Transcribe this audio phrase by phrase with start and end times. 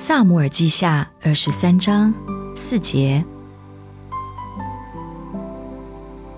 [0.00, 2.14] 萨姆尔记下二十三章
[2.54, 3.24] 四节，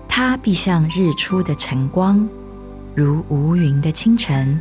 [0.07, 2.27] 他必像日出的晨光，
[2.95, 4.59] 如无云的清晨。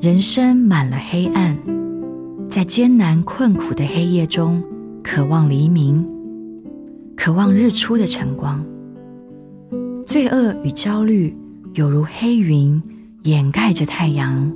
[0.00, 1.58] 人生满了黑暗，
[2.48, 4.62] 在艰难困苦的黑夜中，
[5.02, 6.08] 渴望黎明，
[7.16, 8.64] 渴望日出的晨光。
[10.14, 11.36] 罪恶与焦虑
[11.74, 12.80] 犹如黑云
[13.24, 14.48] 掩盖着太阳，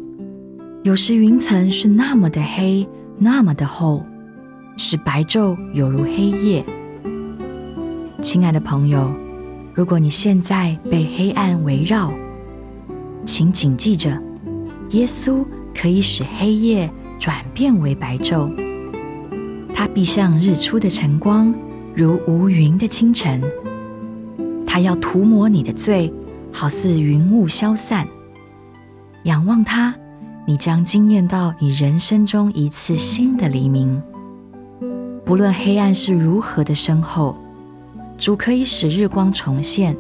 [0.84, 4.06] 有时云层是那么的黑，那么的厚，
[4.76, 6.64] 使白昼犹如黑夜。
[8.22, 9.12] 亲爱的朋友，
[9.74, 12.14] 如果你现在被黑暗围绕，
[13.26, 14.10] 请谨记着，
[14.90, 18.48] 耶稣可以使黑夜转变为白昼，
[19.74, 21.52] 他必像日出的晨光，
[21.96, 23.42] 如无云的清晨。
[24.78, 26.12] 他要涂抹你的罪，
[26.52, 28.06] 好似云雾消散。
[29.24, 29.92] 仰望他，
[30.46, 34.00] 你将惊艳到你人生中一次新的黎明。
[35.24, 37.36] 不论黑暗是如何的深厚，
[38.16, 39.96] 主可以使日光重现。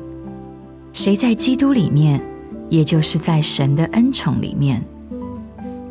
[0.92, 2.20] 谁在基督里面，
[2.68, 4.80] 也就是在神的恩宠里面。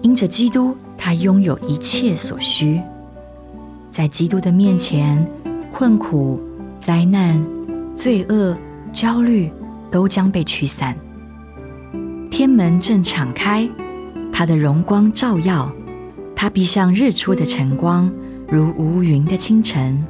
[0.01, 2.81] 因着基督，他拥有一切所需。
[3.91, 5.29] 在基督的面前，
[5.73, 6.39] 困苦、
[6.79, 7.45] 灾难、
[7.93, 8.55] 罪恶。
[8.91, 9.51] 焦虑
[9.91, 10.97] 都将被驱散，
[12.31, 13.69] 天门正敞开，
[14.33, 15.71] 他的荣光照耀，
[16.35, 18.11] 他必像日出的晨光，
[18.49, 20.03] 如无云的清晨。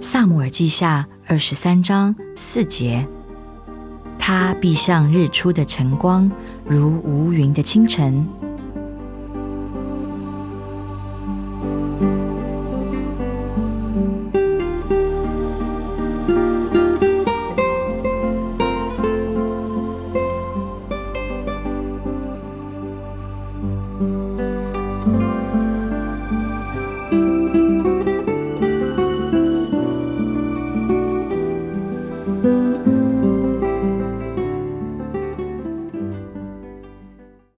[0.00, 3.06] 萨姆尔记下二十三章四节。
[4.28, 6.30] 他必像日出的晨光，
[6.66, 8.28] 如无云的清晨。